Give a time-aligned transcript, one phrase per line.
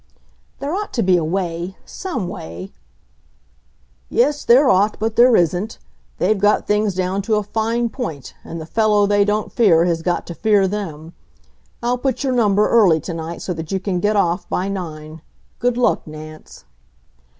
[0.57, 2.73] "There ought to be a way some way"
[4.09, 5.77] "Yes, there ought, but there isn't.
[6.17, 10.01] They've got things down to a fine point, and the fellow they don't fear has
[10.01, 11.13] got to fear them....
[11.83, 15.21] I'll put your number early to night, so that you can get off by nine.
[15.59, 16.65] Good luck, Nance."